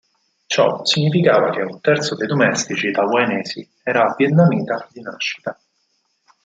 Ciò 0.47 0.83
significava 0.83 1.51
che 1.51 1.61
un 1.61 1.79
terzo 1.79 2.15
dei 2.15 2.25
domestici 2.25 2.89
taiwanesi 2.91 3.69
era 3.83 4.11
vietnamita 4.17 4.87
di 4.91 4.99
nascita. 5.01 5.55